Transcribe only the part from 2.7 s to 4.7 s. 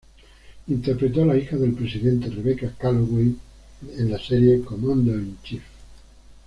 Calloway, en la serie